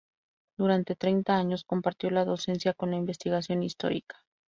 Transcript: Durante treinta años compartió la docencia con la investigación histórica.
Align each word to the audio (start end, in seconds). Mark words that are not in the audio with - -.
Durante 0.57 0.95
treinta 0.95 1.37
años 1.37 1.63
compartió 1.63 2.09
la 2.09 2.25
docencia 2.25 2.73
con 2.73 2.89
la 2.89 2.97
investigación 2.97 3.61
histórica. 3.61 4.17